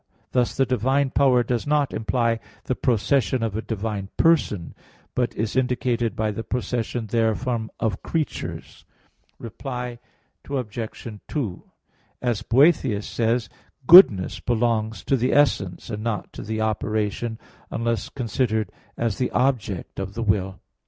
Thus 0.31 0.57
the 0.57 0.65
divine 0.65 1.11
power 1.11 1.43
does 1.43 1.67
not 1.67 1.93
imply 1.93 2.39
the 2.63 2.73
procession 2.73 3.43
of 3.43 3.55
a 3.55 3.61
divine 3.61 4.09
person; 4.17 4.73
but 5.13 5.35
is 5.35 5.55
indicated 5.55 6.15
by 6.15 6.31
the 6.31 6.43
procession 6.43 7.05
therefrom 7.05 7.69
of 7.79 8.01
creatures. 8.01 8.83
Reply 9.37 9.99
Obj. 10.49 11.07
2: 11.27 11.63
As 12.19 12.41
Boethius 12.41 13.05
says 13.07 13.47
(De 13.47 13.53
Hebdom.), 13.53 13.57
goodness 13.85 14.39
belongs 14.39 15.03
to 15.03 15.15
the 15.15 15.33
essence 15.33 15.91
and 15.91 16.01
not 16.01 16.33
to 16.33 16.41
the 16.41 16.59
operation, 16.61 17.37
unless 17.69 18.09
considered 18.09 18.71
as 18.97 19.19
the 19.19 19.29
object 19.29 19.99
of 19.99 20.15
the 20.15 20.23
will. 20.23 20.59